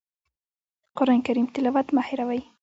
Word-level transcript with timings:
د 0.85 0.87
قرآن 0.97 1.19
کریم 1.27 1.47
تلاوت 1.55 1.87
مه 1.95 2.01
هېروئ. 2.07 2.41